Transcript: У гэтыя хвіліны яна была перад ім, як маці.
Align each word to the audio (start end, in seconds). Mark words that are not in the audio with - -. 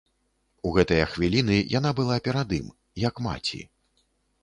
У 0.69 0.71
гэтыя 0.77 1.03
хвіліны 1.11 1.59
яна 1.77 1.91
была 2.01 2.19
перад 2.31 2.59
ім, 2.61 2.67
як 3.07 3.25
маці. 3.31 3.65